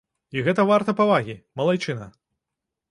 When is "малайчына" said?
1.63-2.11